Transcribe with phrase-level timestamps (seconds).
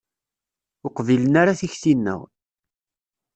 [0.83, 2.21] Ur qbilen ara tikti-nneɣ.